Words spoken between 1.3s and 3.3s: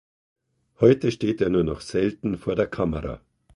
er nur noch selten vor der Kamera.